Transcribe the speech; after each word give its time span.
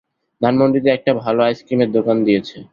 ধানমণ্ডিতে 0.41 0.89
একটা 0.93 1.11
ভালো 1.23 1.39
আইসক্রীমের 1.43 1.89
দোকান 1.91 2.17
দিয়েছে। 2.23 2.57